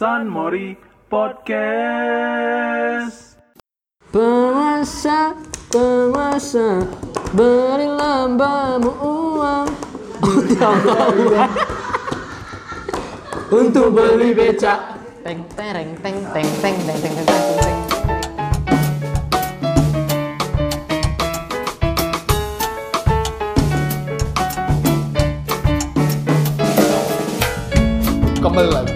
[0.00, 0.80] San Mori
[1.12, 1.36] Podcast.
[4.08, 5.36] Penguasa,
[5.68, 6.88] penguasa,
[7.36, 9.68] berilah bamu uang.
[13.60, 15.04] Untuk beli becak.
[15.20, 17.76] Teng tereng teng teng teng teng teng teng teng teng.
[28.40, 28.89] kembali lagi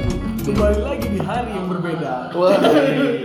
[0.54, 2.30] Kembali lagi di hari yang berbeda.
[2.30, 2.54] wah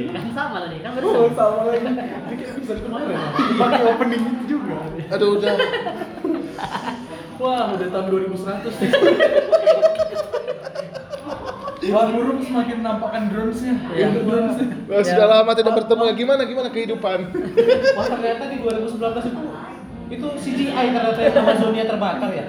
[0.10, 1.86] Kan sama tadi, kan Oh, sama lagi.
[1.86, 1.94] Ini
[2.34, 3.18] kayak episode kemarin.
[3.54, 4.82] Pakai opening itu juga.
[5.14, 5.54] aduh udah
[7.38, 8.92] Wah, udah tahun 2100 nih.
[11.94, 13.78] Wah, burung semakin nampakkan drones-nya.
[13.78, 14.66] Untuk drones-nya.
[14.90, 17.20] Wah, sudah lama tidak bertemu ya gimana gimana kehidupan
[17.94, 18.98] Wah ternyata di 2019
[19.30, 19.42] itu
[20.10, 22.46] itu CGI ternyata yang Amazonia terbakar ya.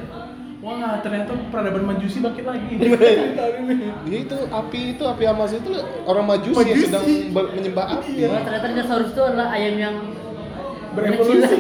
[0.61, 2.77] Wah, ternyata peradaban majusi bangkit lagi.
[2.77, 3.89] Tahun ini.
[4.05, 5.73] Ya, itu api itu api Amazon itu
[6.05, 6.85] orang majusi, yang Majusi.
[6.87, 9.97] sedang ber- menyembah api Wah, ternyata dinosaurus itu adalah ayam yang
[10.91, 11.57] Berevolusi.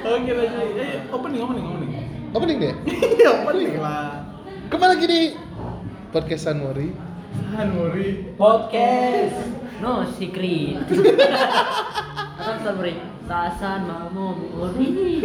[0.00, 0.48] Oke, lanjut.
[0.80, 1.90] Eh, opening, opening, opening.
[2.30, 2.74] opening deh
[3.18, 4.24] Iya, opening lah.
[4.68, 5.22] kembali lagi di
[6.08, 6.88] podcast Sanmori
[7.52, 8.34] Hanuri.
[8.34, 9.38] Podcast.
[9.78, 10.82] No secret.
[12.36, 15.22] Kan sampai sasan mau muri.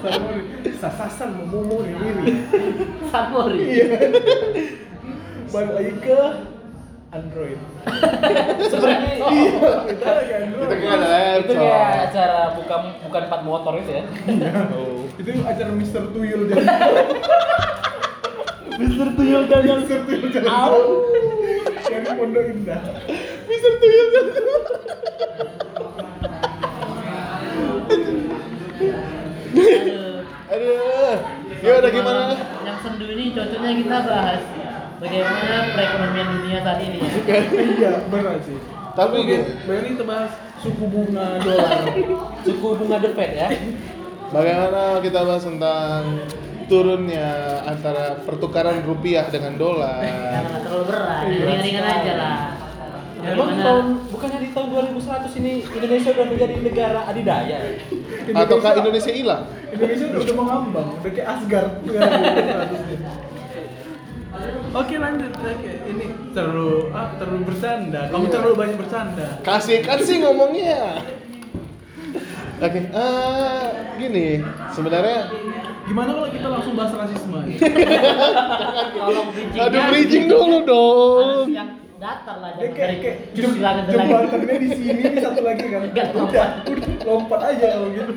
[0.00, 0.42] Sanuri.
[0.72, 2.26] Sasasan memomo nih Riri.
[3.08, 3.58] Samori.
[5.50, 6.20] Balik lagi ke
[7.10, 7.58] Android.
[8.62, 10.68] Sebenarnya Iya, kita lagi Android.
[10.70, 14.02] kita kan ada itu kayak acara bukan bukan empat motor itu ya.
[14.70, 15.02] Oh.
[15.18, 16.02] Itu acara Mr.
[16.14, 16.64] Tuyul jadi.
[18.78, 19.08] Mr.
[19.12, 19.98] Tuyul dan Mr.
[20.06, 20.44] Tuyul dan
[21.90, 22.82] Yang Pondok Indah.
[23.44, 23.72] Mr.
[23.76, 24.26] Tuyul dan
[29.70, 30.18] Aduh.
[30.50, 31.14] aduh
[31.60, 32.22] gimana gimana
[32.66, 34.42] Yang sendu ini cocoknya kita bahas
[35.00, 37.10] bagaimana perekonomian dunia saat ini ya.
[37.80, 38.58] Iya, benar sih.
[38.92, 39.18] Tapi.
[39.64, 41.88] Bayangin kita bahas suku bunga dolar.
[42.44, 43.48] Suku bunga The Fed ya.
[44.30, 46.22] bagaimana kita bahas tentang
[46.70, 52.36] turunnya antara pertukaran rupiah dengan dolar Jangan terlalu berat, ringan-ringan aja lah.
[53.20, 57.58] Emang tahun bukannya di tahun 2100 ini Indonesia udah menjadi negara adidaya
[58.30, 58.40] ya?
[58.40, 61.70] ataukah Indonesia hilang Indonesia udah, udah mengambang, udah kayak Asgard.
[64.70, 68.00] Oke lanjut, oke ini terlalu ah, terlalu bercanda.
[68.08, 68.32] Kamu Iya.
[68.32, 69.26] terlalu banyak bercanda.
[69.42, 71.02] kasih kan sih ngomongnya
[72.56, 74.28] oke eh, gini
[74.70, 75.26] sebenarnya
[75.82, 77.40] Gimana kalau kita langsung bahas rasisme?
[78.94, 79.64] Tolong bridgingnya.
[79.64, 82.96] aduh bridging dulu dong yang datar lah jangan kayak, dari
[83.36, 85.80] jem- langit jembatannya di sini, ini satu lagi kan.
[85.84, 86.48] Udah, lompat.
[86.64, 88.12] udah lompat aja kalau gitu.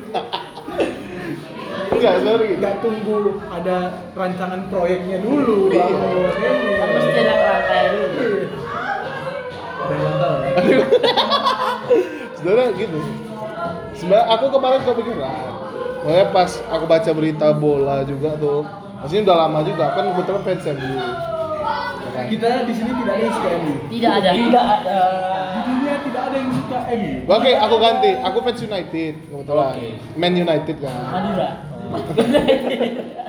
[1.92, 2.60] enggak sebenarnya gini.
[2.64, 3.16] Nggak tunggu
[3.52, 3.76] ada
[4.16, 5.68] rancangan proyeknya dulu.
[5.68, 5.84] Iya.
[5.84, 6.72] baru ini.
[6.74, 8.38] Kan mesti ada kerangkanya dulu.
[9.84, 10.38] Ada yang tahu.
[12.34, 12.98] sebenarnya gitu
[13.94, 15.36] sebenarnya aku kemarin kepikiran
[16.04, 18.64] Makanya pas aku baca berita bola juga tuh
[19.00, 21.12] maksudnya udah lama juga kan kebetulan fans MU Ya kan?
[22.24, 23.74] Kita di sini tidak ada yang suka MU.
[23.90, 24.30] Tidak ada.
[24.32, 24.98] Tidak ada.
[25.54, 27.14] Di dunia tidak ada yang suka MU.
[27.26, 28.10] Oke, aku ganti.
[28.22, 29.74] Aku fans United kebetulan.
[29.76, 29.90] Oke.
[30.16, 30.96] Man United kan.
[31.10, 31.50] Madura.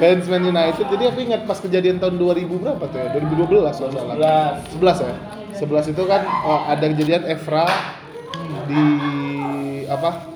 [0.00, 0.84] Fans Man United.
[0.90, 3.08] Jadi aku ingat pas kejadian tahun 2000 berapa tuh ya?
[3.14, 4.58] 2012 kalau salah.
[4.74, 5.14] 11 ya.
[5.60, 7.68] 11 itu kan oh, ada kejadian Evra
[8.66, 8.82] di
[9.86, 10.29] apa?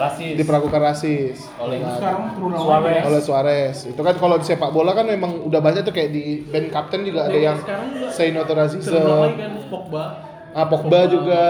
[0.00, 0.34] Rasis.
[0.34, 3.02] Diperlakukan rasis Oleh Sekarang turun Suarez.
[3.04, 3.76] oleh Suarez.
[3.84, 7.04] Itu kan kalau di sepak bola kan memang udah banyak tuh kayak di band kapten
[7.04, 8.96] juga ada yang Sekarang juga say no to racism.
[8.96, 10.04] Kan Pogba.
[10.50, 11.42] Ah, Pogba juga,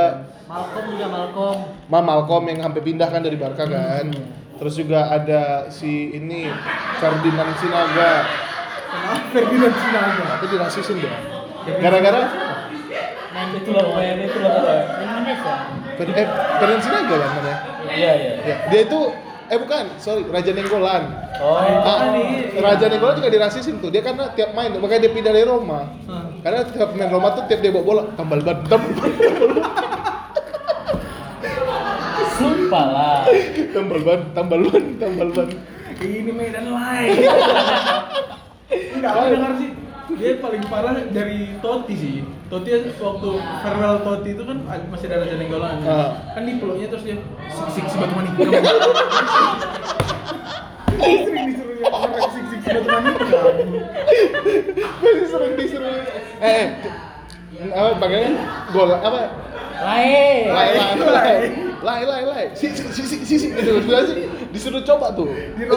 [0.45, 1.57] Malcolm juga Malcolm.
[1.89, 4.07] Ma Malcolm yang sampai pindah kan dari Barca kan.
[4.61, 6.45] Terus juga ada si ini
[7.01, 8.29] Ferdinand Sinaga.
[8.91, 10.25] Kenapa Ferdinand Sinaga?
[10.37, 11.15] Tapi dirasisin deh.
[11.79, 12.23] Gara-gara
[13.31, 14.53] Main Itu loh, itu loh.
[14.53, 15.55] Main Indonesia.
[15.97, 16.29] Fer- eh,
[16.59, 17.57] Ferdinand Sinaga kan namanya.
[17.91, 18.33] Iya iya.
[18.47, 19.01] Ya, dia itu
[19.51, 21.11] eh bukan, sorry, Raja Nenggolan.
[21.43, 21.59] Oh.
[21.59, 22.61] Ah, nih, iya.
[22.63, 23.91] Raja Nenggolan juga dirasisin tuh.
[23.91, 25.91] Dia karena tiap main, makanya dia pindah dari Roma.
[26.07, 26.39] Hmm.
[26.41, 28.95] Karena tiap main Roma tuh tiap dia bawa bola tambal ban, tambal
[32.41, 33.21] Sumpah lah.
[33.75, 35.49] tambal ban, tambal ban, tambal ban.
[36.01, 37.11] Ini Medan lain.
[38.97, 39.71] Enggak, aku dengar sih
[40.17, 42.25] dia paling parah dari Totti sih.
[42.51, 43.31] Totti waktu
[43.63, 44.59] farewell Totti itu kan
[44.91, 45.87] masih ada Raja Nenggolan.
[45.87, 46.19] Ah.
[46.35, 47.15] Kan di peluknya terus dia
[47.47, 48.33] sik sik batu manik.
[50.99, 53.15] Sering disuruhnya orang sik sik batu manik.
[54.99, 55.95] Masih sering disuruh.
[56.43, 56.67] Eh, eh.
[57.71, 58.41] apa bagaimana
[58.73, 59.21] gol apa
[59.81, 61.51] lain lain lain
[61.81, 63.49] lai lai lai si si si si si, si.
[63.53, 65.29] Sebenarnya sih disuruh coba tuh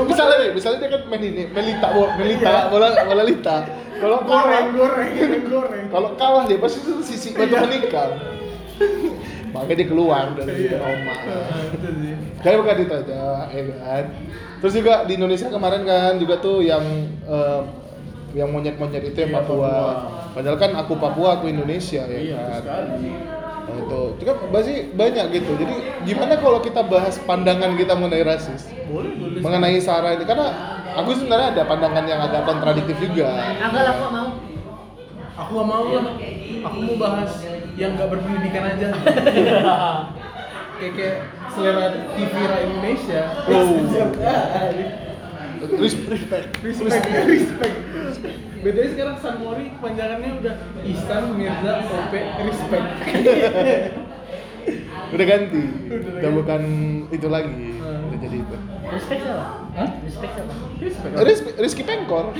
[0.07, 2.71] misalnya nih misalnya dia kan main ini melita bola melita Iya.
[2.71, 3.57] bola bola lita
[4.03, 5.11] kalau goreng goreng
[5.47, 8.09] goreng kalau kalah dia pasti tuh sisi batu menikam
[9.49, 10.75] makanya dia keluar dari Iya.
[10.75, 11.13] trauma
[11.71, 11.87] Itu
[12.41, 14.03] kayak bukan itu aja ya kan
[14.59, 16.83] terus juga di Indonesia kemarin kan juga tuh yang
[17.23, 17.61] eh,
[18.33, 19.69] yang monyet-monyet itu yang Iya, Papua.
[19.69, 19.93] Papua.
[20.33, 22.97] Padahal kan aku Papua, aku Indonesia ya Iya, kan.
[23.63, 25.51] Nah, itu, itu kan pasti banyak gitu.
[25.53, 25.73] Jadi
[26.03, 29.39] gimana kalau kita bahas pandangan kita mengenai rasis, Boleh, boleh.
[29.39, 30.25] mengenai sara ini?
[30.25, 33.25] Karena aku sebenarnya ada pandangan yang agak kontradiktif juga.
[33.57, 34.29] Enggak lah kok mau.
[35.33, 36.05] Aku gak mau lah.
[36.69, 37.31] Aku mau bahas
[37.73, 38.87] yang gak berpendidikan aja.
[40.77, 41.17] kayak kayak
[41.53, 43.21] selera TV Ra Indonesia.
[43.49, 43.81] Oh.
[45.63, 46.27] Respect,
[46.59, 46.59] Respect.
[46.59, 48.37] respect, respect.
[48.63, 50.55] Bedanya sekarang Sanmori kepanjangannya udah
[50.87, 52.87] Ihsan Mirza Sope Respect.
[55.13, 55.61] Udah ganti.
[55.93, 56.61] Udah Udah bukan
[57.13, 57.53] itu lagi.
[57.53, 58.07] Hmm.
[58.09, 58.57] Udah jadi itu.
[58.89, 59.45] Respect siapa?
[59.77, 59.89] Hah?
[60.01, 60.53] Respect siapa?
[61.19, 62.33] Rizky, Rizky Pengkor.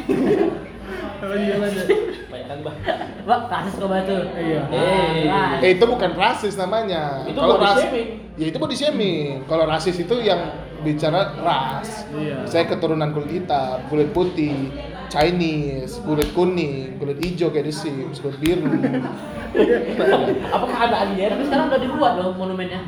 [3.23, 4.17] Pak, kasus kau batu.
[4.35, 4.61] Iya.
[4.67, 7.23] Eh, Eh itu bukan rasis namanya.
[7.23, 8.07] Itu Kalau body ras- shaming.
[8.35, 9.31] Ya itu body shaming.
[9.47, 10.51] Kalau rasis itu yang
[10.83, 12.03] bicara ras.
[12.11, 12.43] Iya.
[12.43, 14.67] Saya keturunan kulit hitam, kulit putih,
[15.07, 18.67] Chinese, kulit kuning, kulit hijau kayak di Sims, kulit biru.
[20.55, 21.29] Apakah ada alien?
[21.31, 22.81] tapi sekarang udah dibuat dong monumennya.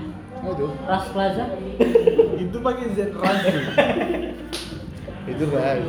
[0.43, 0.67] Itu.
[0.83, 1.45] Ras Plaza.
[2.35, 3.49] Itu pakai Z Razi.
[5.25, 5.81] Itu ras.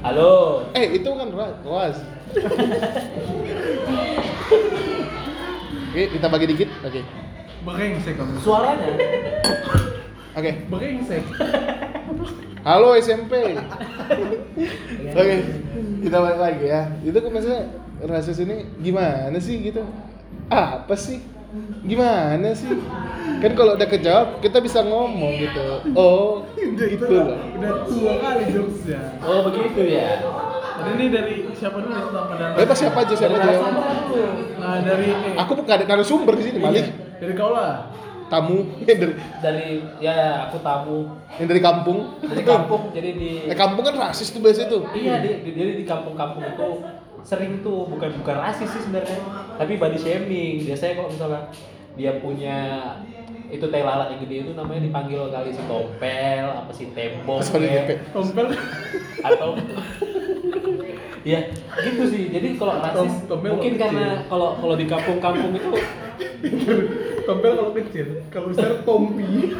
[0.00, 0.64] Halo.
[0.72, 1.54] Eh itu kan ras.
[1.60, 1.96] ras.
[5.88, 6.68] Oke, kita bagi dikit.
[6.84, 7.00] Oke.
[7.68, 8.40] Brengsek kamu.
[8.40, 8.88] Suaranya.
[10.32, 10.52] Oke.
[10.72, 11.24] Brengsek.
[12.64, 13.56] Halo SMP.
[15.12, 15.36] Oke,
[16.00, 16.82] kita balik lagi ya.
[17.04, 17.62] Itu kan maksudnya
[18.08, 19.84] rasis ini gimana sih gitu?
[20.48, 21.20] Apa sih?
[21.80, 22.68] Gimana sih?
[23.38, 25.64] Kan kalau udah kejawab kita bisa ngomong gitu.
[25.94, 27.38] Oh, Udah gitu itu loh.
[27.54, 29.00] udah tua kali jokesnya.
[29.20, 30.20] Oh begitu ya.
[30.78, 32.54] Jadi ini dari siapa dulu nih tentang pandangan?
[32.54, 33.58] Bebas siapa aja siapa aja.
[34.58, 36.86] Nah dari eh, Aku bukan ada narasumber di sini, Malik.
[37.16, 37.90] dari kau lah.
[38.28, 39.68] Tamu yang dari Dari
[39.98, 40.98] ya aku tamu
[41.40, 41.98] yang dari kampung.
[42.20, 44.84] dari kampung jadi di Eh kampung kan rasis tuh biasa tuh.
[44.92, 46.68] Iya, di, di, jadi di kampung-kampung itu
[47.26, 49.18] sering tuh bukan bukan rasis sih sebenarnya,
[49.56, 50.62] tapi body shaming.
[50.64, 51.42] Biasanya kalau misalnya
[51.98, 52.56] dia punya
[53.48, 57.94] itu tai lalat yang gede itu namanya dipanggil kali si tompel, apa si tembok, Jepe.
[58.12, 58.46] Tompel.
[59.18, 59.56] atau
[61.26, 61.40] ya
[61.82, 62.30] gitu sih.
[62.30, 65.70] Jadi kalau rasis Tom- tompel mungkin karena kalau kalau di kampung-kampung itu
[67.26, 69.52] Tompel kalau kecil, kalau besar tompi.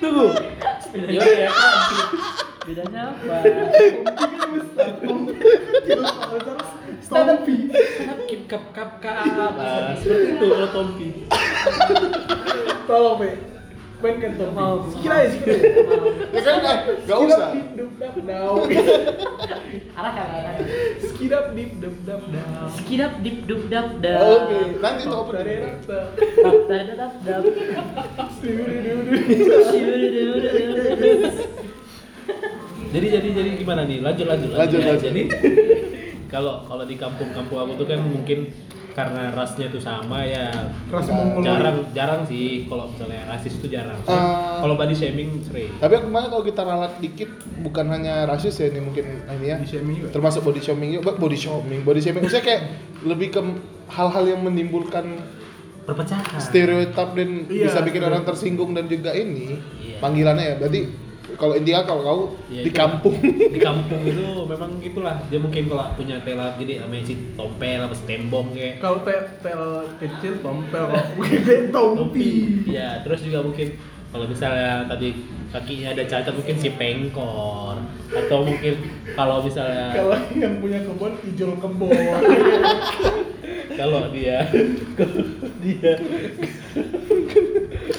[0.00, 0.26] tunggu.
[0.94, 1.50] Ya udah ya.
[2.64, 3.36] Bedanya apa?
[3.44, 5.32] Tompi kan besar, tompi
[7.14, 7.56] tompi.
[8.28, 9.24] Kip kap kap kap.
[10.00, 11.08] Seperti itu kalau tompi.
[12.88, 13.30] Tolong, Pe.
[14.02, 14.92] Mainkan tompi.
[14.92, 15.58] Sikit aja, sikit.
[16.34, 16.56] Ya kan
[17.04, 17.50] Skidap, usah.
[17.54, 18.54] dip, dup, dap, dau.
[19.96, 20.64] Arahkan, arahkan.
[21.00, 22.66] Skidap, dip, dup, dap, dau.
[22.80, 24.20] Skidap dip dup dap dap.
[24.20, 25.34] Oke, nanti itu open.
[25.40, 26.00] dari rata.
[26.16, 27.42] Dap dap dap dap.
[32.94, 33.98] Jadi jadi jadi gimana nih?
[33.98, 34.86] Lanjut lanjut Lanjut, ya.
[34.94, 35.06] lanjut.
[35.10, 35.22] Jadi
[36.32, 38.54] kalau kalau di kampung-kampung aku tuh kan mungkin
[38.94, 40.54] karena rasnya tuh sama ya
[40.86, 41.10] Ras
[41.42, 43.98] jarang jarang sih kalau misalnya rasis itu jarang.
[43.98, 44.14] Eh,
[44.62, 45.74] kalau body shaming sering.
[45.82, 47.26] Tapi aku kemarin kalau kita ralat dikit
[47.58, 49.58] bukan hanya rasis ya ini mungkin ini ya.
[49.66, 50.14] Shaming juga.
[50.14, 52.22] Termasuk body shaming juga, body shaming, body shaming.
[52.22, 52.62] Maksudnya kayak
[53.02, 53.40] lebih ke
[53.90, 55.18] hal-hal yang menimbulkan
[55.84, 56.38] Perpecahan.
[56.40, 59.98] stereotip dan Iya, bisa bikin orang tersinggung dan juga ini Iya.
[59.98, 60.56] panggilannya ya.
[60.56, 60.80] Berarti
[61.34, 63.16] kalau intinya kalau kau Iya, di kampung.
[63.24, 65.16] Di kampung itu memang gitulah.
[65.26, 68.78] Dia mungkin kalau punya tela gede namanya si tompel apa si tembong kayak.
[68.78, 69.62] Kalau te- tel
[69.98, 70.84] kecil tompel,
[71.20, 72.30] gede tompi.
[72.66, 73.74] ya terus juga mungkin
[74.08, 75.08] kalau misalnya tadi
[75.50, 77.76] kakinya ada cacat mungkin si pengkor.
[78.08, 78.74] Atau mungkin
[79.12, 81.90] kalau misalnya Kalau yang punya kebun, ijol kebun.
[83.74, 84.46] kalau dia
[84.94, 85.22] kalau
[85.62, 85.92] dia.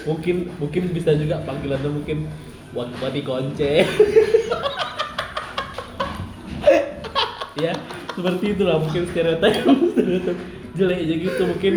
[0.06, 2.30] Mungkin mungkin bisa juga panggilannya mungkin
[2.76, 3.88] buat buati konce
[7.64, 7.72] ya
[8.12, 9.64] seperti itulah mungkin stereotip
[9.96, 10.38] stereotip
[10.76, 11.74] jelek aja gitu mungkin.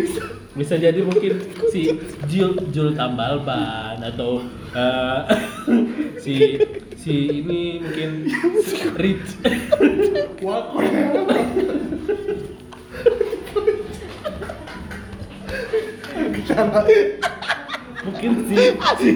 [0.59, 1.39] Bisa jadi mungkin
[1.71, 1.95] si
[2.27, 4.43] Jul Jul tambal ban atau
[4.75, 5.21] eh,
[6.23, 6.59] si
[6.99, 8.27] si ini mungkin
[8.99, 9.29] Rich.
[10.43, 10.75] Wah,
[18.03, 18.57] mungkin si,
[18.99, 19.09] si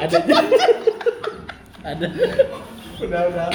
[0.00, 0.18] ada
[1.84, 2.06] ada
[2.98, 3.46] udah udah.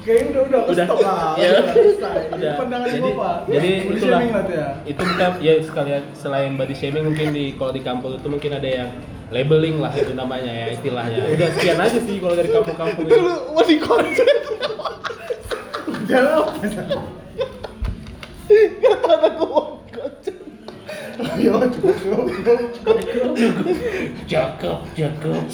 [0.00, 0.86] Kayaknya udah udah Udah.
[0.88, 1.36] stop lah.
[1.42, 1.50] Ya.
[1.60, 2.12] Udah.
[2.32, 2.52] Udah.
[2.56, 3.36] Pandangan Jadi, gua, Pak.
[3.46, 4.18] jadi Body itulah.
[4.18, 4.68] shaming lah tuh ya.
[4.88, 8.64] Itu kita ya sekalian selain body shaming mungkin di kalau di kampung itu mungkin ada
[8.64, 8.88] yang
[9.28, 11.20] labeling lah itu namanya ya istilahnya.
[11.28, 14.28] Udah sekian aja sih kalau dari kampung-kampung Itu lu mau di konten.
[16.08, 16.76] Jangan apa sih?
[18.80, 20.34] Kata aku mau konten.
[21.36, 22.24] Ya cukup cukup
[22.72, 22.96] cukup.
[24.24, 25.44] Cakep, cakep.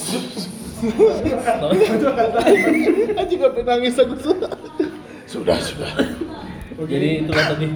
[0.93, 2.07] Itu.
[3.15, 4.53] Anjing gak pengen nangis aku sudah.
[5.25, 5.91] Sudah, sudah.
[6.85, 7.69] Jadi itulah tadi.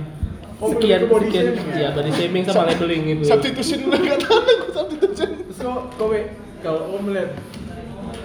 [0.58, 1.78] Oh, Sekian, itu body sekian, shaming ya?
[1.78, 3.22] ya body shaming sama labeling itu.
[3.30, 5.28] Substitution tahu aku substitution.
[5.54, 6.18] Kok kowe
[6.66, 7.30] kalau kamu melihat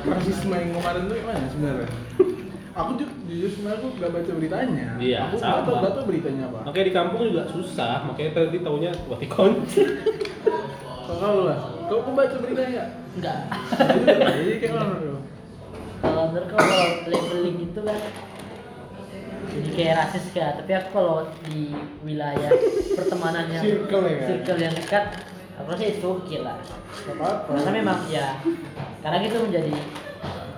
[0.02, 1.90] rasisme yang kemarin tuh gimana sebenarnya?
[2.74, 4.88] Aku ju jujur sebenarnya aku gak baca beritanya.
[4.98, 5.62] Iya, aku sama.
[5.62, 6.60] gak tau, gak tau beritanya apa.
[6.66, 9.82] Makanya di kampung juga susah, makanya tadi taunya buat di kunci.
[11.06, 11.60] Kalau kau lah,
[11.90, 12.90] kau kau baca beritanya nggak?
[13.18, 13.40] Enggak.
[14.10, 15.20] Jadi kayak mana tuh?
[16.04, 18.00] Kalau menurut kalau labeling itu kan
[19.54, 21.72] jadi kayak rasis kan, tapi aku kalau di
[22.02, 22.50] wilayah
[22.98, 25.04] pertemanan yang Circle ya circle yang dekat,
[25.62, 26.58] aku rasa itu oke lah.
[27.46, 28.42] Karena memang ya,
[29.06, 29.74] karena itu menjadi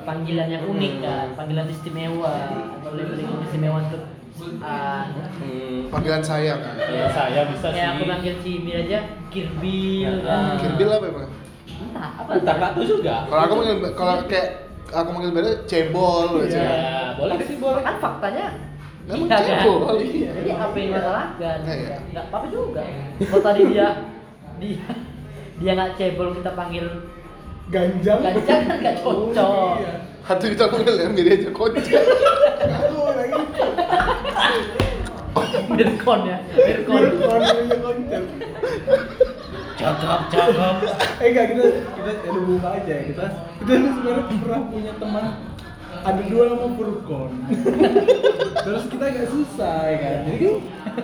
[0.08, 2.34] panggilan yang unik kan, panggilan istimewa
[2.80, 4.04] atau labeling istimewa untuk
[4.60, 5.04] ah,
[5.36, 5.88] Hmm.
[5.88, 6.60] Panggilan sayang.
[6.60, 6.76] kan?
[6.82, 7.74] Ya saya bisa sih.
[7.74, 9.00] kayak aku manggil si Mir aja
[9.30, 10.56] Kirbil kan.
[10.58, 11.30] Kirbil apa emang?
[11.66, 13.16] Entah apa Entah nggak tahu juga.
[13.26, 14.50] Kalau aku manggil kalau kayak
[14.88, 16.60] aku manggil beda cebol aja.
[16.60, 17.82] Ya, boleh sih boleh.
[17.82, 18.46] kan faktanya
[19.06, 19.80] Emang cebol.
[20.00, 20.30] Iya.
[20.34, 21.76] jadi apa yang masalah kan Iya,
[22.10, 22.22] iya.
[22.24, 22.82] apa-apa juga
[23.22, 23.88] kalau tadi dia
[24.58, 24.86] dia
[25.56, 26.86] dia nggak cebol kita panggil
[27.66, 28.20] Ganjang.
[28.22, 29.42] Ganjang kan nggak cocok.
[29.42, 29.94] Oh, iya.
[30.26, 31.86] Kita manggil yang mirip aja kocak.
[31.86, 33.42] Aku lagi.
[35.66, 38.24] Mirkon ya Mirkon Mirkon konten.
[39.76, 40.76] Cakep, cakep.
[41.22, 41.64] Eh enggak kita
[41.94, 43.04] kita ada buka aja ya.
[43.06, 43.26] Kita
[43.62, 45.26] kita sebenarnya pernah punya teman
[46.06, 47.30] ada dua nama Furkon.
[48.66, 50.18] Terus kita agak susah ya kan.
[50.26, 50.54] Jadi kan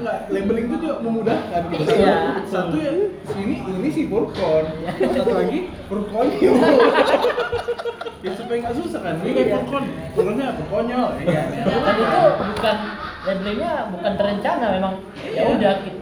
[0.01, 1.83] nggak labeling itu juga memudahkan gitu.
[1.85, 2.15] Satu, Iya.
[2.49, 2.91] satu ya
[3.37, 4.65] ini ini si Furkon.
[4.81, 4.91] Iya.
[5.13, 6.53] Satu lagi Furkonio.
[8.51, 9.15] ya supaya nggak susah kan.
[9.17, 9.55] Ini kayak Iya.
[9.57, 9.83] Furkon.
[10.11, 10.63] Furkonnya apa?
[10.67, 11.09] Konyol.
[11.21, 11.43] Iya.
[11.55, 12.77] dan itu bukan
[13.21, 14.93] labelingnya bukan terencana memang
[15.25, 15.99] ya udah kita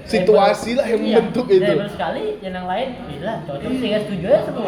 [0.00, 1.62] Situasi lah yang Iya, membentuk itu.
[1.62, 4.66] label sekali yang lain bilang cocok sih ya setuju aja semua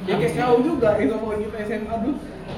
[0.00, 2.16] Ya kayak kau juga itu kalau kita SMA dulu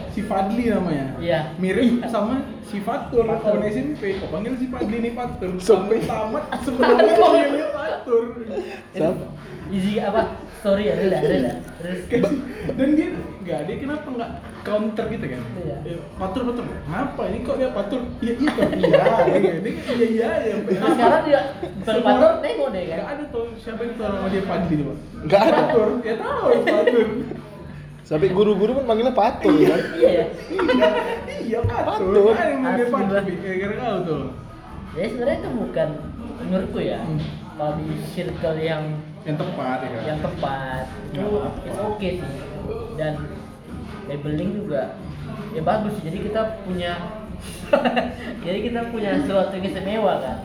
[0.09, 1.07] si Fadli namanya.
[1.19, 1.41] Iya.
[1.59, 4.15] Mirip sama si Fatur kawan SMP.
[4.15, 5.51] Kau panggil si Fadli nih Fatur.
[5.59, 8.23] Sampai- Sampai tamat sebelumnya panggilnya Fatur.
[8.95, 9.25] Siapa?
[9.73, 10.23] easy apa
[10.63, 12.39] story ya ada ada terus Kayak-
[12.73, 14.31] Dan dia enggak dia kenapa enggak
[14.63, 15.43] counter gitu kan?
[15.59, 15.77] Iya.
[16.15, 16.63] Fatur Fatur.
[16.63, 18.01] Kenapa ini kok dia Fatur?
[18.17, 19.03] Iya iya toh, iya.
[19.03, 19.27] Kan
[19.91, 20.55] iya iya ya.
[20.89, 21.41] Sekarang dia
[21.83, 24.95] berpatur nengok deh kan ada tuh siapa yang tahu nama dia Fadli coba?
[25.21, 25.53] Nggak ada.
[25.59, 25.89] Fatur.
[26.01, 27.07] Ya tahu Fatur.
[28.03, 29.81] Sampai guru-guru pun manggilnya patung kan.
[29.93, 30.87] iya ya Iya,
[31.43, 31.59] iya.
[31.61, 32.31] Fatur.
[32.31, 33.23] Ada yang manggil banget.
[33.35, 34.23] Kira-kira kau tuh.
[34.93, 35.89] jadi sebenarnya itu bukan
[36.39, 37.19] menurutku ya Hmm.
[37.57, 38.85] kalau di circle yang
[39.23, 40.03] Yang tepat ya kan?
[40.05, 41.61] yang tepat itu apa-apa.
[41.63, 42.31] itu oke sih
[42.93, 43.13] dan
[44.05, 44.83] labeling juga
[45.51, 46.93] ya bagus jadi kita punya
[48.45, 50.37] jadi kita punya sesuatu yang istimewa kan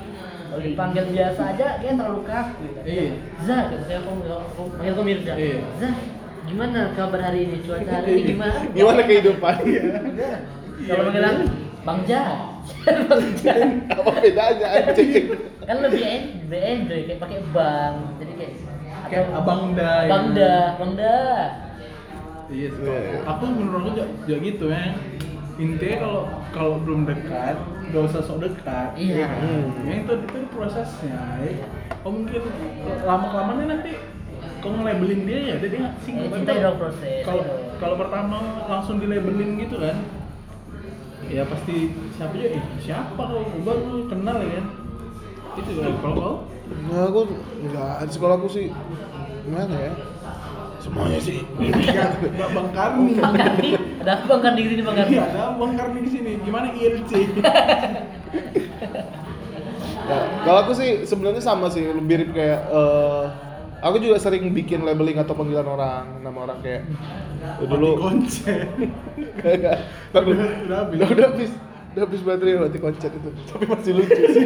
[0.47, 3.11] kalau dipanggil biasa aja dia terlalu kaku kan Iya.
[3.41, 5.59] Zah gitu saya aku aku panggil kau Mirza Iya.
[5.75, 5.95] Zah
[6.45, 9.53] gimana kabar hari ini cuaca hari ini gimana Gimana kehidupan?
[9.59, 10.37] Enggak.
[10.87, 11.37] kalau bilang
[11.83, 12.23] Bang Ja
[12.85, 13.53] Bang Ja
[13.89, 15.25] Apa bedanya anjing?
[15.61, 17.93] kan lebih en- lebih enjoy kayak pakai bang
[19.09, 19.91] kayak Abang Da.
[20.03, 20.09] ya.
[20.11, 21.15] Bang Da Bang Da
[22.47, 22.83] Iya, sih.
[22.87, 23.19] Iya, iya.
[23.27, 24.95] aku menurut aku juga, juga gitu ya.
[25.57, 26.21] Intinya kalau
[26.55, 27.57] kalau belum dekat,
[27.91, 28.95] gak usah sok dekat.
[28.95, 29.27] Iya.
[29.27, 29.83] Hmm.
[29.83, 31.19] Ya itu itu prosesnya.
[31.43, 31.67] Ya.
[32.07, 32.39] Oh mungkin
[33.03, 33.99] lama kelamaan nanti
[34.63, 36.11] kau nge-labelin dia ya, dia nggak sih.
[36.15, 37.43] Eh, cinta dong proses, Kalau
[37.77, 39.97] kalau pertama langsung di-labelin gitu kan,
[41.27, 44.65] ya pasti siapa juga, eh, siapa kau baru kenal ya kan?
[45.57, 46.35] Itu kan kalau kau
[46.67, 47.19] Nah, aku
[47.59, 48.67] enggak di sekolah aku sih
[49.43, 49.93] gimana ya?
[50.77, 51.43] Semuanya sih.
[51.57, 53.13] nggak nggak Bang Karni.
[53.17, 56.31] Bang Karni ada Bang Karni di sini Bang Karni Iya, ada Bang Karni di sini.
[56.39, 57.11] Gimana ILC?
[60.07, 63.23] Ya, kalau aku sih sebenarnya sama sih, lebih mirip kayak eh,
[63.83, 66.87] aku juga sering bikin labeling atau panggilan orang, nama orang kayak
[67.59, 68.87] eh, dulu konsen.
[69.43, 69.83] kayak
[70.15, 70.37] Udah- habis.
[70.63, 70.77] Udah,
[71.27, 71.51] habis.
[71.91, 73.29] Udah habis baterai mati koncat itu.
[73.51, 74.45] Tapi masih lucu sih.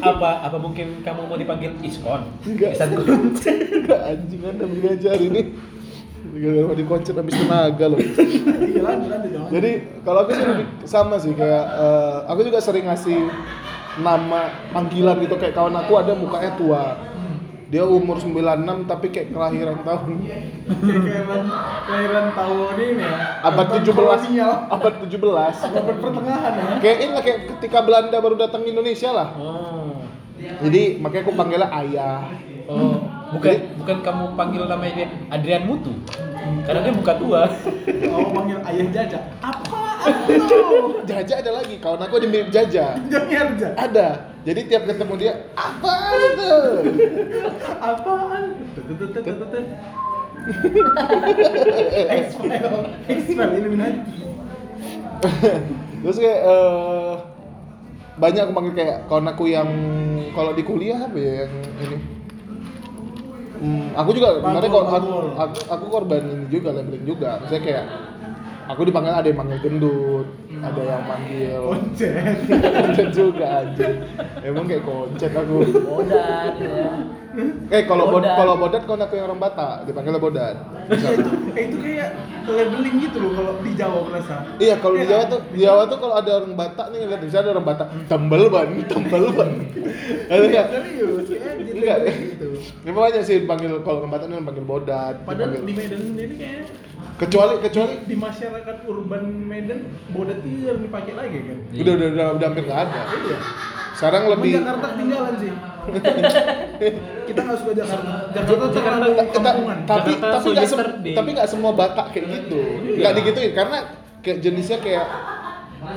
[0.00, 2.24] Apa apa mungkin kamu mau dipanggil iskon?
[2.48, 2.80] Enggak.
[3.04, 3.52] Kunci.
[3.84, 5.42] Enggak anjing Anda belajar ini.
[6.26, 8.00] Gara-gara mati koncat habis tenaga loh.
[8.02, 8.82] Iya.
[9.52, 9.70] Jadi
[10.02, 13.30] kalau aku sih lebih sama sih kayak eh, aku juga sering ngasih
[14.02, 16.82] nama panggilan gitu kayak kawan aku ada mukanya tua.
[17.66, 18.38] Dia umur 96
[18.86, 20.42] tapi kayak kelahiran tahun Kayak
[21.02, 21.42] kelahiran
[21.82, 23.14] kelahiran tahun ini ya.
[23.42, 24.52] abad Abad 17 kolonial.
[24.68, 26.64] abad 17 Abad pertengahan ya.
[26.78, 29.98] kayak ini lah, kayak ketika Belanda baru datang ke Indonesia lah Oh.
[30.62, 32.22] jadi makanya aku panggilnya ayah
[32.66, 32.98] Oh,
[33.30, 35.94] bukan bukan kamu panggil namanya dia Adrian Mutu.
[36.66, 37.46] Karena dia bukan tua.
[38.10, 39.22] Oh panggil ayah jajak.
[40.26, 40.98] Lo?
[41.08, 43.68] Jaja ada lagi kawan aku ada mirip Jaja Jangan aja.
[43.76, 44.06] ada
[44.46, 46.54] jadi tiap ketemu dia apa itu?
[47.90, 48.44] Apaan?
[53.58, 54.22] Illuminati.
[56.06, 57.12] terus kayak eh,
[58.22, 59.66] banyak aku panggil kayak kawan aku yang
[60.30, 61.98] kalau di kuliah apa ya yang ini.
[63.56, 67.42] Hmm, aku juga kemarin kok aku, aku, aku korban ini juga labeling juga.
[67.42, 67.84] Misalnya kayak
[68.70, 72.36] aku dipanggil ada yang manggil gendut ada yang manggil Koncet.
[72.72, 73.86] koncet juga aja
[74.40, 76.88] emang kayak koncet aku Bodat ya.
[77.68, 78.32] eh kalau bod, Bodat.
[78.34, 80.56] kalau bodat kalau aku yang orang Batak dipanggilnya bodat.
[80.88, 82.08] Eh, itu kayak
[82.46, 84.36] labeling gitu loh kalau di Jawa merasa.
[84.56, 87.42] Iya kalau di Jawa tuh di Jawa tuh kalau ada orang Batak nih ngeliat misalnya
[87.42, 89.50] ada orang Batak tembel ban tembel ban
[90.26, 91.98] ada nggak Serius, kayak di Enggak.
[92.08, 92.48] gitu.
[92.82, 96.34] ini banyak sih dipanggil kalau orang Batak nih dipanggil bodat Padahal dipanggil- di Medan sendiri
[96.34, 96.64] kayaknya
[97.16, 101.58] kecuali kecuali di masyarakat urban Medan bodat itu jarang dipakai lagi kan.
[101.72, 103.38] udah udah udah, udah hampir nggak ada Iya.
[103.92, 105.52] sekarang lebih Jakarta ketinggalan sih.
[107.28, 108.10] Kita nggak suka Jakarta.
[108.30, 109.78] Jakarta terlalu kampungan.
[109.84, 110.68] tapi tapi nggak
[111.14, 112.60] tapi nggak semua Batak kayak gitu
[112.96, 113.78] nggak digituin karena
[114.20, 115.06] kayak jenisnya kayak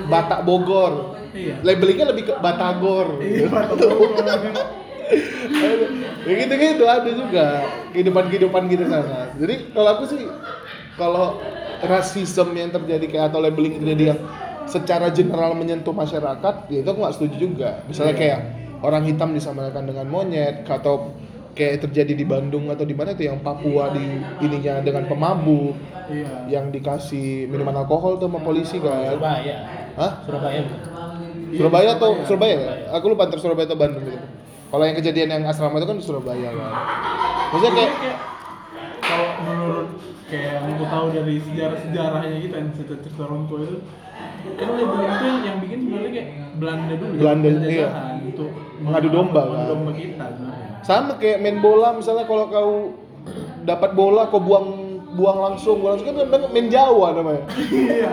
[0.08, 1.62] Batak Bogor Iya.
[1.62, 4.18] labelingnya lebih ke Batagor Iya, Bogor.
[6.22, 7.46] ya gitu gitu ada juga
[7.90, 10.22] kehidupan kehidupan gitu sana jadi kalau aku sih
[10.94, 11.42] kalau
[11.84, 14.20] rasisme yang terjadi kayak atau labeling terjadi yang
[14.70, 18.22] secara general menyentuh masyarakat ya itu aku nggak setuju juga misalnya Iya.
[18.22, 18.40] kayak
[18.80, 21.16] orang hitam disamakan dengan monyet atau
[21.58, 24.06] kayak terjadi di Bandung atau di mana tuh yang Papua di
[24.40, 25.74] ininya dengan pemabuk
[26.10, 26.60] Iya.
[26.60, 29.56] yang dikasih minuman alkohol tuh sama polisi kan Surabaya.
[29.98, 30.12] Hah?
[30.26, 30.80] Surabaya bukan?
[31.50, 32.26] Surabaya atau Surabaya.
[32.30, 32.62] Surabaya ya?
[32.62, 32.98] Surabaya.
[32.98, 34.28] Aku lupa antara Surabaya atau Bandung gitu.
[34.70, 36.72] Kalau yang kejadian yang asrama itu kan di Surabaya kan.
[37.50, 38.18] Maksudnya kayak kayak
[40.30, 43.78] kayak aku tahu dari sejarah-sejarahnya gitu kan cerita-cerita orang tua itu
[44.56, 48.28] kan labeling itu yang, yang bikin sebenarnya kayak Belanda dulu ya, Belanda, penjajahan iya.
[48.30, 48.50] untuk
[48.80, 49.68] Mengadu domba, kan.
[49.68, 50.68] domba kita sebenarnya.
[50.86, 52.74] sama kayak main bola misalnya kalau kau
[53.68, 54.68] dapat bola kau buang
[55.10, 57.44] buang langsung buang langsung kan main Jawa namanya.
[57.74, 58.10] Iya.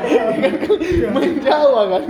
[1.14, 2.03] main Jawa kan.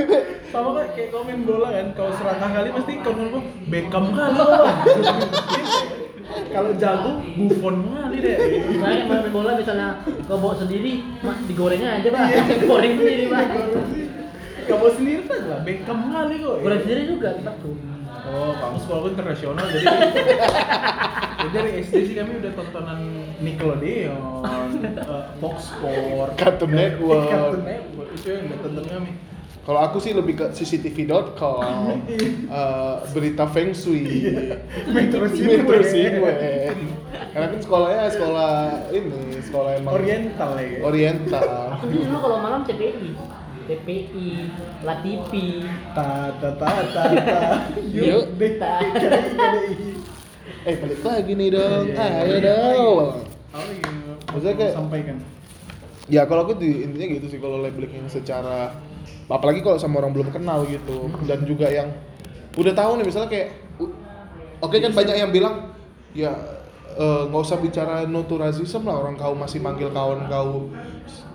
[0.55, 4.47] Sama kayak kayak kau main bola kan, kalau serakah kali pasti kau ngomong Beckham lo.
[6.27, 8.37] Kalau jago Buffon kali deh.
[8.71, 9.89] Misalnya main bola misalnya
[10.27, 12.25] kau bawa sendiri, mak digoreng aja pak,
[12.71, 13.45] goreng sendiri pak.
[14.67, 16.57] Kamu sendiri kan lah Beckham kali kok.
[16.63, 17.71] Goreng sendiri juga tempatku.
[18.27, 19.87] Oh, kamu sekolah internasional jadi
[21.37, 22.99] jadi dari SD sih kami udah tontonan
[23.39, 24.19] Nickelodeon,
[24.83, 27.31] eh, Fox Sport, Cartoon Network.
[27.31, 29.11] Cartoon Network itu yang udah tonton kami.
[29.67, 34.31] Kalau aku sih lebih ke cctv.com, eh, berita feng shui,
[34.95, 35.27] Metro.
[35.27, 36.79] Cinwen.
[37.35, 38.53] Karena kan sekolahnya sekolah
[38.89, 39.11] ini,
[39.43, 40.79] sekolah emang Oriental ya.
[40.81, 41.49] Oriental.
[41.75, 43.11] Aku dulu kalau malam TPI,
[43.67, 44.27] TPI,
[44.81, 47.41] Latipi, Ta ta ta ta ta.
[47.91, 48.39] Yuk.
[48.39, 48.53] deh.
[48.57, 48.79] Ta.
[50.63, 52.39] Eh balik lagi nih dong, Iya, iya, ayo iya.
[52.41, 53.11] dong.
[53.51, 55.17] Apa yang Maksudnya kayak- sampaikan?
[56.07, 58.71] Ya kalau aku di, intinya gitu sih kalau labeling yang secara
[59.27, 61.91] apalagi kalau sama orang belum kenal gitu dan juga yang
[62.55, 63.49] udah tahu nih misalnya kayak
[64.63, 65.75] oke kan banyak yang bilang
[66.15, 66.33] ya
[66.97, 70.71] eh, nggak usah bicara no to racism lah orang kau masih manggil kawan kau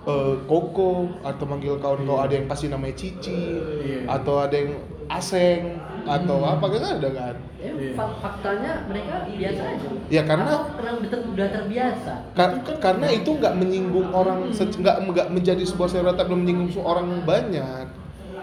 [0.08, 0.90] eh, koko
[1.22, 4.10] atau manggil kawan kau ada yang kasih namanya cici Iya.
[4.10, 4.74] atau ada yang
[5.12, 7.94] aseng atau apa gitu ada kan Ya, Iya.
[7.94, 9.86] fak- faktanya mereka biasa aja.
[10.10, 12.12] Ya, karena- Atau karena udah, ter- udah terbiasa.
[12.34, 17.86] Kar- karena itu nggak menyinggung orang nggak nggak menjadi sebuah stereotip dan menyinggung orang banyak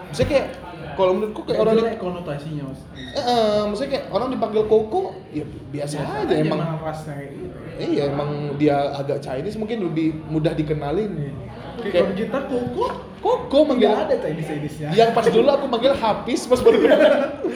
[0.08, 0.46] maksudnya kayak
[0.90, 2.80] kalau menurutku kayak orang di, jelek konotasinya mas.
[2.90, 7.56] eh, eh, maksudnya kayak orang dipanggil koko ya biasa, aja emang rasnya kayak gitu.
[7.78, 11.34] iya emang dia agak Chinese mungkin lebih mudah dikenalin Kayak
[11.78, 12.84] Kayak- kita koko,
[13.20, 14.88] koko manggil nggak ada Chinese Chinese-nya.
[14.92, 16.78] yang pas dulu aku manggil Hafiz pas baru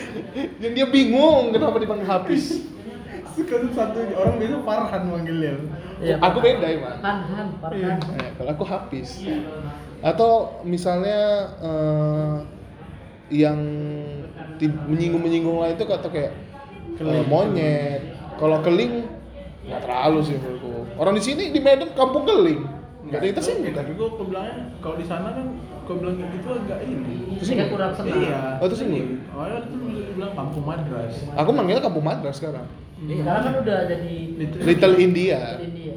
[0.62, 2.64] yang dia bingung kenapa dipanggil Hafiz?
[3.34, 5.52] Sekarang satu orang biasa Farhan manggilnya.
[5.98, 7.98] Ya, aku beda emang Farhan, Farhan.
[8.14, 9.18] Eh, kalau aku Hafiz.
[9.98, 10.30] Atau
[10.62, 11.18] misalnya
[11.58, 12.36] eh,
[13.34, 13.58] yang
[14.60, 17.26] menyinggung-menyinggung lain itu kata kayak eh, Keling.
[17.26, 18.02] monyet.
[18.38, 19.06] Kalau keling
[19.64, 20.70] nggak terlalu sih menurutku.
[20.94, 22.62] Orang di sini di Medan kampung keling
[23.04, 25.46] nggak ada yang tersinggung Ya, kan tapi kok aku bilangnya kalau di sana kan
[25.84, 27.16] kau bilang gitu agak ini.
[27.36, 28.16] Mereka kurang senang.
[28.16, 28.40] Iya.
[28.56, 29.08] Oh, tersinggung?
[29.30, 31.12] Oh, ya itu bisa dibilang kampung madras.
[31.36, 32.66] aku manggilnya kampung madras sekarang
[33.04, 34.14] Sekarang kan udah jadi
[34.64, 35.40] Little India.
[35.60, 35.94] Little India.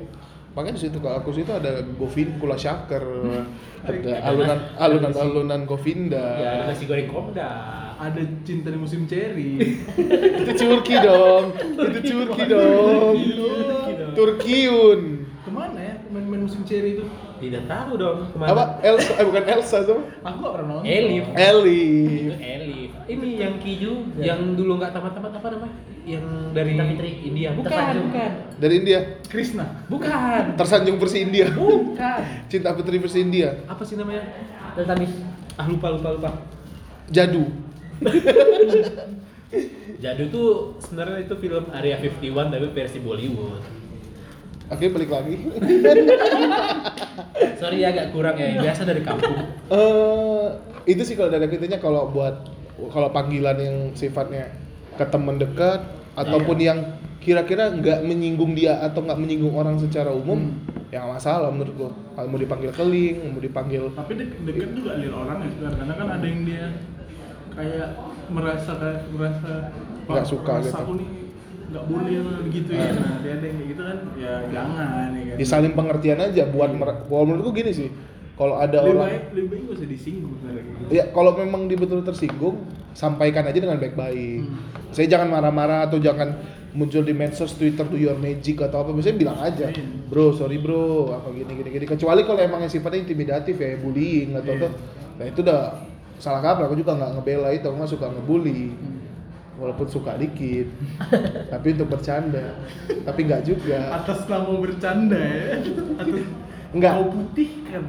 [0.58, 3.06] Makanya di situ kalau aku situ ada Govin Kula Shaker,
[3.88, 6.26] ada alunan alunan alunan Govinda.
[6.41, 7.50] Ya, ada nasi goreng komda.
[7.98, 11.50] ada cinta di musim cherry itu Turki dong,
[11.98, 13.13] itu Turki dong.
[14.13, 15.02] Turkiun.
[16.27, 18.49] Main-main musim cherry itu Tidak tahu dong ke mana.
[18.51, 19.11] Apa Elsa?
[19.15, 20.03] Eh bukan Elsa tuh.
[20.25, 21.25] aku gak pernah nonton Elif.
[21.37, 22.03] Ellie.
[22.03, 22.91] Itu Elif.
[23.07, 25.75] Ini yang Kiju yang dulu nggak tamat-tamat apa namanya?
[26.03, 27.11] Yang dari Fitri.
[27.31, 27.49] India.
[27.55, 28.05] Bukan, Tersanjung.
[28.11, 28.31] bukan.
[28.59, 28.99] Dari India.
[29.29, 30.43] Krishna Bukan.
[30.59, 31.47] Tersanjung versi India.
[31.53, 32.21] Bukan.
[32.51, 33.63] Cinta Putri versi India.
[33.69, 34.25] Apa sih namanya?
[34.75, 35.13] Teltamis.
[35.55, 36.29] Ah lupa lupa lupa.
[37.07, 37.45] Jadu.
[40.03, 40.49] Jadu tuh
[40.81, 43.76] sebenarnya itu film Area 51 tapi versi Bollywood.
[44.67, 45.36] Oke, balik lagi.
[47.62, 49.34] Sorry ya agak kurang ya, biasa dari kampung.
[49.71, 50.45] Eh,
[50.86, 52.51] itu sih kalau dari kitanya kalau buat
[52.91, 54.51] kalau panggilan yang sifatnya
[54.95, 55.82] ke teman dekat
[56.13, 56.80] ataupun yang
[57.17, 60.53] kira-kira nggak menyinggung dia atau nggak menyinggung orang secara umum
[60.88, 64.95] ya nggak masalah menurut gua kalau mau dipanggil keling mau dipanggil tapi de- deket juga
[64.95, 66.65] lihat orang ya karena kan ada yang dia
[67.51, 67.88] kayak
[68.32, 69.51] merasa kayak merasa
[70.08, 71.08] "Wah, Nggak suka merasa gitu." aku nih
[71.67, 75.23] nggak boleh lah gitu ya nah dia ada yang kayak gitu kan ya jangan ya
[75.27, 75.36] kan.
[75.36, 77.89] Ya saling pengertian aja buat mer- kalau menurut gua gini sih
[78.34, 80.93] kalau ada lebih orang baik lebih baik gak usah disinggung gitu.
[80.93, 82.56] ya kalau memang dia betul tersinggung
[82.93, 84.41] sampaikan aja dengan baik-baik.
[84.89, 86.34] Saya jangan marah-marah atau jangan
[86.71, 89.82] muncul di medsos Twitter do your magic atau apa biasanya bilang aja Iya.
[90.06, 91.86] bro sorry bro apa gini gini gini.
[91.86, 94.60] Kecuali kalau emang yang sifatnya intimidatif ya bullying atau Iya.
[94.63, 94.67] apa
[95.17, 95.62] nah itu udah
[96.15, 98.73] salah kaprah aku juga nggak ngebela itu aku nggak suka ngebully
[99.58, 100.70] walaupun suka dikit
[101.52, 102.56] tapi untuk bercanda.
[103.04, 103.80] Tapi nggak juga.
[103.93, 105.58] Atas nama bercanda ya?
[105.98, 106.24] Atas
[106.67, 106.93] Enggak.
[106.93, 107.84] kau putih kan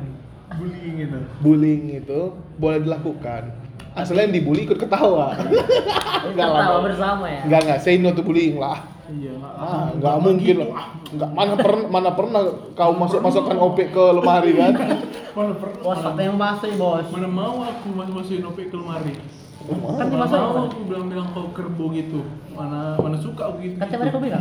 [0.54, 1.18] bullying itu.
[1.38, 2.20] Bullying itu
[2.56, 3.42] boleh dilakukan.
[3.92, 5.34] Asalnya yang dibully ikut ketawa.
[6.28, 7.40] Enggak lah Ketawa bersama ya.
[7.44, 8.78] enggak enggak say no to bullying lah.
[9.08, 10.84] Iya nggak ah enggak mungkin lah.
[11.08, 14.72] Enggak mana pernah mana pernah kau masuk masukkan OP ke lemari kan?
[15.32, 17.06] Mana per Bos, apa yang masuk bos?
[17.08, 19.14] mana mau aku masuk masukin OP ke lemari
[19.58, 20.64] Kan mana dimasukin mau kan?
[20.66, 24.40] aku bilang-bilang kau kerbo gitu mana mana suka aku gitu Kan tiap hari aku bilang.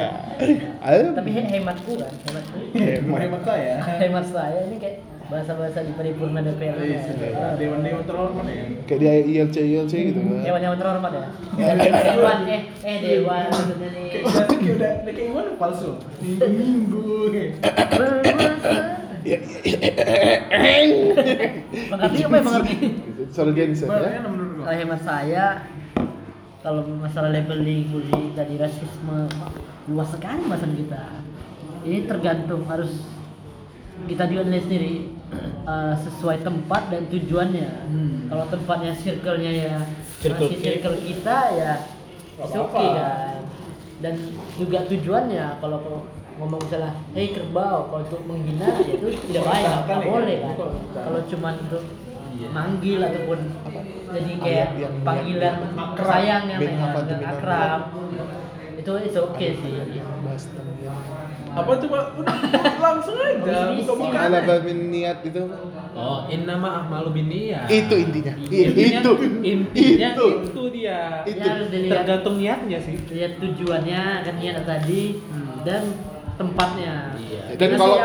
[0.88, 2.56] ayo Tapi he- hematku kan, hematku.
[2.72, 6.76] hemat hemat saya Hemat saya ini kayak bahasa-bahasa di paripurna DPR.
[6.76, 7.00] Iya, ya.
[7.06, 7.56] sudah.
[7.56, 11.26] dewan-dewan terhormat ya kayak dia ILC ILC gitu kan Hewan-hewan terhormat ya.
[12.06, 17.04] Dewan eh eh dewan kayak udah kayak gimana palsu minggu-minggu
[19.22, 19.38] Ya,
[21.90, 22.74] Mengerti apa ya mengerti?
[23.30, 25.44] soal dia bisa Mana ya Kalau hemat saya
[26.62, 29.26] kalau masalah labeling, bullying, tadi rasisme
[29.90, 31.04] luas sekali bahasan kita.
[31.82, 33.02] Ini tergantung harus
[34.06, 34.94] kita juga nilai sendiri
[35.74, 37.70] eh, sesuai tempat dan tujuannya.
[37.90, 38.18] Hmm.
[38.30, 39.76] Kalau tempatnya circle-nya ya
[40.22, 41.72] Circle masih circle kita ya
[42.38, 42.62] apa-apa.
[42.62, 43.38] okay kan.
[44.02, 44.14] Dan
[44.54, 46.06] juga tujuannya kalau
[46.42, 50.04] ngomong misalnya, hei kerbau, kalau untuk menghina ya itu tidak baik, nggak ya.
[50.04, 50.54] boleh kan.
[50.92, 51.82] Kalau cuma untuk
[52.32, 52.48] Iya.
[52.48, 53.38] manggil ataupun
[54.08, 56.08] jadi kayak Ayat yang- panggilan yang- akrab.
[56.08, 56.98] sayang yang apa?
[57.30, 57.80] akrab
[58.74, 59.72] itu itu oke sih
[61.52, 61.98] apa coba
[62.84, 65.42] langsung aja buka-buka Ala niat itu
[65.92, 67.68] Oh, in nama ahmalu bin niyat.
[67.68, 69.12] itu intinya Intinya, itu
[69.44, 71.20] intinya itu itu, dia.
[71.22, 71.36] Itu.
[71.36, 72.96] Ya, harus dilihat Tergantung niatnya sih.
[73.12, 75.20] lihat tujuannya kan niat tadi
[75.62, 75.82] dan
[76.34, 76.94] tempatnya.
[77.14, 77.42] Iya.
[77.52, 77.96] dan kalau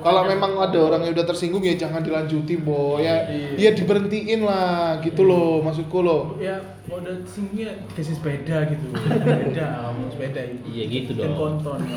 [0.00, 3.54] kalau memang ada orang yang udah tersinggung ya jangan dilanjutin bo ya Iya.
[3.58, 6.34] ya diberhentiin lah gitu loh maksudku loh.
[6.36, 8.86] Ya kalau udah singgungnya kasih sepeda gitu.
[8.96, 10.64] Sepeda mau sepeda itu.
[10.66, 11.36] Iya gitu kan dong.
[11.36, 11.78] konton.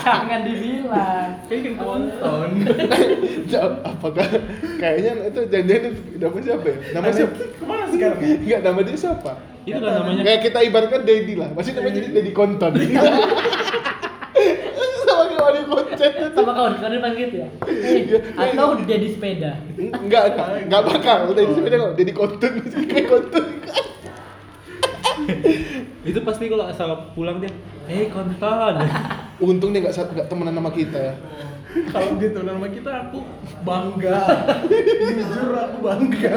[0.00, 1.28] Jangan dibilang.
[1.44, 2.48] Kayak kan konton.
[3.50, 4.26] Ja- apakah
[4.76, 6.76] kayaknya itu jangan-jangan itu nama siapa ya?
[6.92, 7.34] Nama siapa?
[7.34, 8.36] ke mana sekarang ya?
[8.36, 9.32] Enggak, nama dia siapa?
[9.60, 12.72] Itu kan namanya Kayak kita ibaratkan Dedi lah, masih namanya jadi Dedi Konton
[15.00, 15.89] Sama kayak Wadi Konten
[16.34, 17.48] sama kawan kawan depan gitu ya.
[17.68, 19.60] Eh, atau dia di sepeda?
[19.76, 21.18] Enggak, enggak, enggak bakal.
[21.36, 22.52] Dedi sepeda kok, Dedi Konten
[22.88, 23.46] Kayak Konten
[26.00, 27.52] itu pasti kalau asal pulang dia,
[27.86, 28.74] "Eh, konton."
[29.38, 31.14] Untung dia enggak, enggak temenan sama kita
[31.90, 33.18] kalau gitu nama kita aku
[33.62, 34.20] bangga.
[34.98, 36.36] Jujur aku bangga.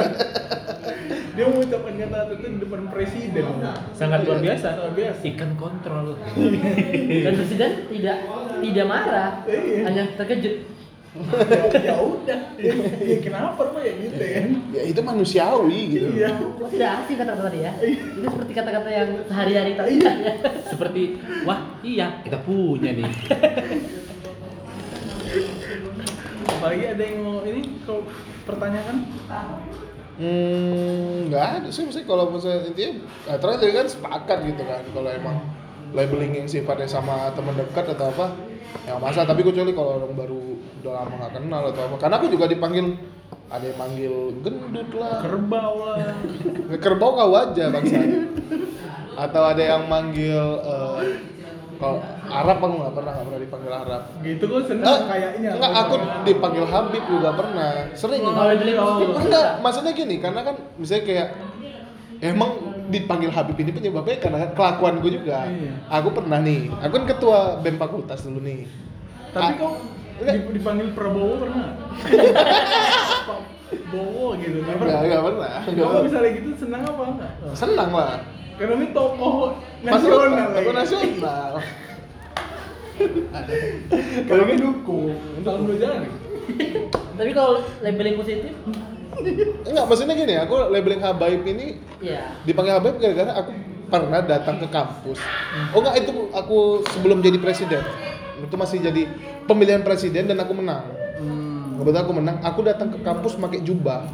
[1.34, 3.44] Dia mengucapkan kata itu di depan presiden.
[3.90, 4.66] Sangat luar biasa.
[4.78, 5.20] luar biasa.
[5.26, 6.14] Ikan kontrol.
[7.26, 8.16] dan presiden tidak
[8.62, 9.30] tidak marah.
[9.50, 9.78] Iya.
[9.90, 10.70] hanya terkejut.
[11.14, 12.40] Ya, ya udah.
[12.58, 14.42] Ya, kenapa pak ya gitu ya?
[14.74, 16.06] Ya itu manusiawi gitu.
[16.10, 16.30] Iya.
[16.70, 17.72] Tidak asing kata-kata tadi ya?
[17.82, 20.10] Itu seperti kata-kata yang sehari-hari tak ya
[20.66, 23.06] Seperti, "Wah, iya, kita punya nih."
[26.64, 28.00] apalagi ada yang mau ini kau
[28.48, 28.96] pertanyakan?
[30.16, 35.10] Hmm, nggak ada sih mesti kalau misalnya intinya ya, terakhir kan sepakat gitu kan kalau
[35.12, 35.36] emang
[35.92, 38.32] labeling yang sifatnya sama teman dekat atau apa
[38.88, 39.28] ya masalah.
[39.28, 40.40] Tapi kecuali kalau orang baru
[40.80, 41.96] udah lama nggak kenal atau apa.
[42.00, 42.96] Karena aku juga dipanggil
[43.52, 45.20] ada yang manggil gendut lah.
[45.20, 46.16] Kerbau lah.
[46.80, 48.00] Kerbau kau aja bangsa.
[49.20, 50.98] Atau ada yang manggil eh,
[51.76, 54.02] kalau Arab aku nggak pernah nggak pernah dipanggil Arab.
[54.20, 55.50] Gitu kok Eh, seneng kayaknya.
[55.52, 57.70] enggak aku dipanggil Habib juga pernah.
[57.92, 61.28] Sering Oh, positif enggak maksudnya gini karena kan misalnya kayak
[62.20, 62.50] emang
[62.86, 65.44] dipanggil Habib ini penyebabnya karena kelakuan gue juga.
[65.44, 65.72] Iya.
[65.90, 68.64] aku pernah nih aku kan ketua BEM fakultas dulu nih.
[69.30, 69.72] Tapi kok
[70.16, 70.34] enggak.
[70.38, 71.68] di- dipanggil Prabowo pernah?
[73.28, 73.38] Pak
[73.86, 74.58] Bowo gitu?
[74.60, 75.00] Nggak enggak pernah.
[75.02, 75.52] enggak pernah.
[75.66, 77.30] Kalau misalnya gitu senang apa enggak?
[77.52, 78.12] Senang lah
[78.54, 80.70] karena ini tokoh nasional lagi.
[80.70, 81.52] nasional
[84.30, 86.08] kami dukung salam dua jari
[87.14, 88.52] Tapi kalau labeling positif,
[89.64, 93.50] enggak maksudnya gini aku labeling Habaib ini ya dipanggil Habib gara-gara aku
[93.88, 95.24] pernah datang ke kampus.
[95.72, 97.80] Oh enggak itu aku sebelum jadi presiden.
[98.44, 99.08] Itu masih jadi
[99.48, 100.84] pemilihan presiden dan aku menang.
[101.80, 104.04] Kebetulan aku menang, aku datang ke kampus pakai jubah.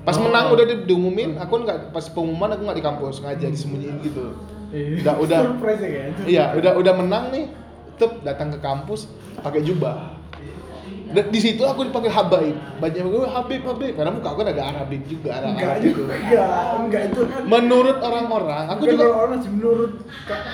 [0.00, 3.96] Pas menang udah di- diumumin, aku nggak pas pengumuman aku nggak di kampus, ngajar disembunyiin
[4.00, 4.32] gitu.
[4.72, 7.44] Udah udah surprise ya kan iya udah udah menang nih,
[7.94, 9.10] tetep datang ke kampus
[9.40, 10.16] pakai jubah.
[11.10, 12.54] Dan di situ aku dipanggil Habaib.
[12.78, 16.06] Banyak gue Habib Habib karena muka aku agak Arabik juga, Arab enggak gitu.
[16.06, 19.92] juga enggak enggak itu kan Menurut orang-orang, aku Bukan juga orang sih menurut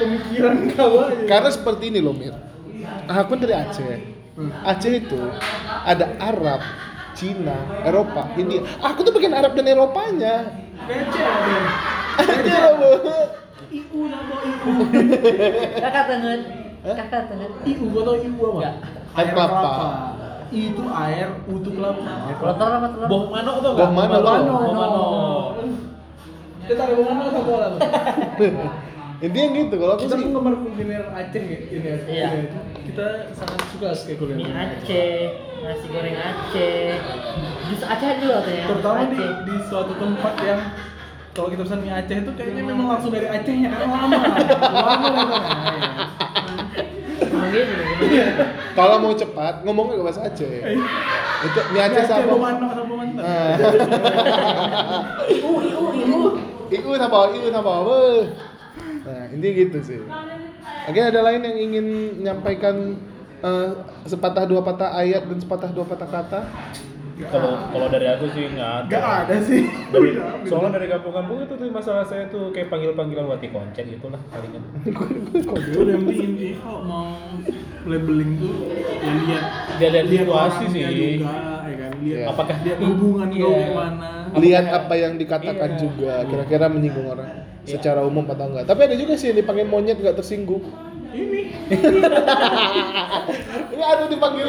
[0.01, 2.33] pemikiran kau aja karena seperti ini loh Mir.
[3.05, 4.01] Aku dari Aceh.
[4.65, 5.21] Aceh itu
[5.85, 6.61] ada Arab,
[7.17, 8.61] Cina, Eropa, India.
[8.79, 10.53] Aku tuh bagian Arab dan Eropanya.
[12.17, 12.97] Ada Aja loh.
[13.67, 14.73] IU nama IU
[15.83, 16.41] kakak tengen,
[16.87, 17.51] kakak tengen.
[17.65, 18.53] IU gua tau IU apa?
[18.55, 18.75] Enggak.
[19.17, 19.65] Air kelapa.
[20.47, 23.09] I itu air, U itu kelapa Kalau telur apa telur?
[23.11, 24.53] Boh mano tuh Boh mano, Boh Mano.
[24.55, 25.05] Boh mano.
[26.63, 27.83] Kita ada mana satu orang tuh
[29.25, 30.23] Intinya gitu kalau aku Kita sih.
[30.23, 32.27] penggemar kuliner Aceh ya ini ya Iya.
[32.29, 32.41] ya.
[32.85, 35.19] Kita sangat suka sekali kuliner Aceh,
[35.67, 36.95] nasi goreng Aceh,
[37.67, 38.65] jus Aceh juga katanya.
[38.67, 39.31] Terutama di, Aceh.
[39.43, 40.61] di suatu tempat yang
[41.31, 44.17] kalau kita pesan mie Aceh itu kayaknya memang langsung dari Acehnya karena lama
[44.63, 45.91] lama ya.
[47.47, 47.73] Gitu,
[48.07, 48.27] Iya.
[48.29, 48.45] gitu.
[48.75, 50.49] Kalau mau cepat ngomongnya ke bahasa Aceh.
[51.43, 52.31] Itu mie Aceh Aceh sama.
[52.31, 53.55] Bomano sama Ah.
[55.33, 56.21] Iu, iu, iu.
[56.69, 57.19] Iku apa?
[57.33, 57.73] Iku apa?
[57.83, 58.23] Beuh.
[59.07, 59.99] Nah, intinya gitu sih.
[60.87, 61.87] Oke, ada lain yang ingin
[62.19, 62.99] menyampaikan
[63.41, 63.71] eh,
[64.05, 66.41] sepatah dua patah ayat dan sepatah dua patah kata?
[67.17, 68.93] Kalau kalau dari aku sih nggak ada.
[68.93, 73.49] Gak ada sih Dari, soalnya dari kampung-kampung itu tuh masalah saya tuh kayak panggil-panggilan wati
[73.49, 74.61] koncen itulah palingan.
[74.85, 77.09] Udah yang penting kalau mau
[77.89, 78.53] labeling tuh
[79.01, 79.43] ya lihat
[79.81, 80.85] Dia lihat situasi sih.
[80.85, 81.33] juga
[81.65, 82.25] ya kan lihat Iya.
[82.29, 83.65] Apakah lihat hubungan kau Iya.
[83.65, 85.81] gimana Lihat apa yang dikatakan Iya.
[85.81, 87.29] juga, kira-kira menyinggung orang
[87.65, 88.69] secara umum atau enggak.
[88.69, 90.61] Tapi ada juga sih yang dipanggil monyet nggak tersinggung.
[91.13, 91.41] Ini
[93.77, 94.49] Ini ada dipanggil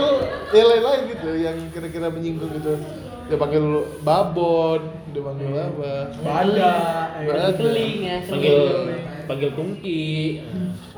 [0.56, 2.80] yang lain-lain gitu, yang kira-kira menyinggung gitu.
[3.28, 3.64] Dia panggil
[4.02, 5.92] babon, dia panggil apa?
[6.18, 7.52] badak ya kan?
[7.54, 8.58] Keling ya, Panggil
[9.26, 10.08] panggil tungki.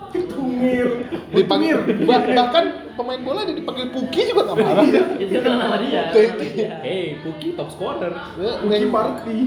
[0.09, 4.85] tumir Dipanggil, bah- bahkan pemain bola dia dipanggil Puki juga nggak marah.
[5.15, 6.09] Itu kan nama dia.
[6.09, 6.81] Iya.
[6.81, 8.09] Hey, Puki top scorer.
[8.35, 9.37] Ya, Puki party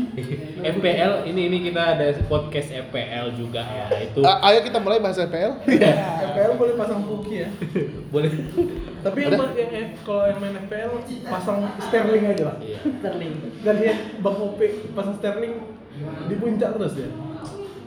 [0.63, 5.19] FPL ini ini kita ada podcast FPL juga ya itu A- ayo kita mulai bahas
[5.19, 5.67] FPL.
[5.67, 7.49] FPL boleh pasang Puki ya
[8.15, 8.31] boleh
[9.03, 10.91] tapi yang, yang- yang- kalau yang main FPL
[11.27, 12.79] pasang Sterling aja lah Iya.
[12.97, 13.33] Sterling.
[13.61, 15.55] dan lihat Bang Ope pasang Sterling
[16.27, 17.09] di puncak terus ya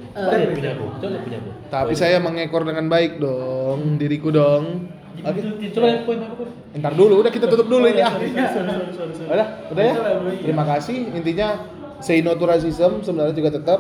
[0.08, 1.50] Eh, Coba lihat punya aku, coba lihat punya aku.
[1.68, 4.88] Tapi saya mengekor dengan baik dong, diriku dong.
[5.18, 6.34] Oke, coba lihat poin aku.
[6.38, 6.52] Bro.
[6.74, 8.16] ntar dulu, udah kita tutup dulu ini ah.
[9.26, 9.94] Udah, udah ya.
[10.40, 11.12] Terima kasih.
[11.12, 11.68] Intinya
[12.00, 13.80] say no to racism sebenarnya juga tetap.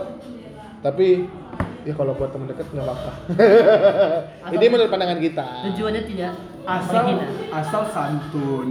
[0.79, 1.23] Tapi
[1.85, 3.11] ya kalau buat teman dekat nggak apa-apa.
[4.51, 5.45] ini menurut pandangan kita.
[5.65, 6.31] Tujuannya tidak
[6.65, 7.25] asal menghina.
[7.53, 8.69] asal santun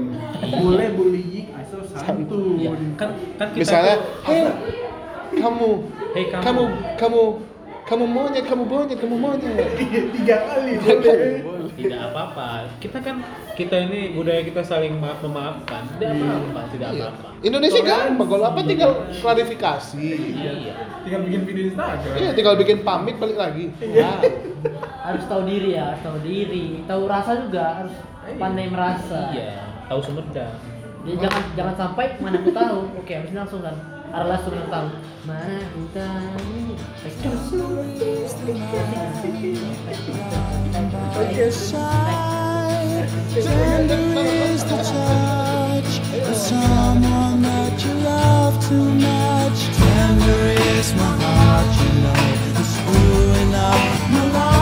[0.53, 2.71] boleh bullying asal santun Iya.
[2.95, 4.43] Kan kan kita Misalnya, tuh- hey,
[5.33, 5.69] kamu,
[6.11, 6.43] Hei, kamu.
[6.43, 6.63] kamu,
[6.97, 7.23] kamu,
[7.85, 9.55] kamu monyet, kamu monyet, kamu monyet.
[10.15, 11.54] tiga kali Tiga kali, boleh boleh.
[11.73, 12.69] Tidak apa-apa.
[12.77, 13.25] Kita kan
[13.55, 15.83] kita ini budaya kita saling maaf memaafkan.
[15.97, 16.25] Tidak Iya.
[16.27, 17.05] apa-apa, tidak Iya.
[17.09, 17.29] apa-apa.
[17.41, 20.09] Indonesia gampang, kalau apa tinggal klarifikasi.
[20.35, 20.75] Iya.
[21.05, 23.65] tinggal bikin video Instagram Iya, tinggal bikin pamit balik lagi.
[23.79, 24.09] Iya.
[24.09, 24.19] Nah,
[25.05, 26.81] Harus tahu diri ya, harus tahu diri.
[26.89, 27.93] Tahu rasa juga harus
[28.41, 29.29] pandai merasa.
[29.31, 30.57] Iya, tahu Sumedang.
[31.05, 32.79] Jadi jangan jangan sampai mana aku tahu.
[32.97, 33.77] Oke, habis ini langsung kan.
[34.15, 34.95] Allah sudah tahu
[35.27, 35.59] mana
[43.35, 49.59] Tender is the touch of someone that you love too much.
[49.75, 50.43] Tender
[50.79, 52.23] is my heart, you know.
[52.55, 53.83] It's screwing up
[54.15, 54.54] my life.